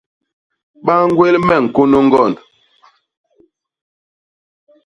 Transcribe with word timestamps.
Ba 0.85 0.93
ñgwél 1.07 1.35
me 1.47 1.55
ñkônô 1.65 1.97
ñgond. 2.07 2.35